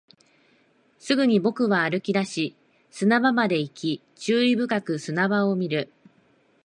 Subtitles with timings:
[0.97, 2.55] すぐに僕は歩き出し、
[2.89, 5.93] 砂場まで行き、注意深く砂場を見る